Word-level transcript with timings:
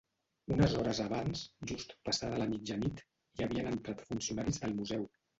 Unes 0.53 0.71
hores 0.77 0.99
abans, 1.01 1.41
just 1.71 1.91
passada 2.09 2.39
la 2.43 2.47
mitjanit, 2.53 3.03
hi 3.41 3.45
havien 3.47 3.69
entrat 3.73 4.01
funcionaris 4.07 4.59
del 4.65 4.75
museu. 4.79 5.05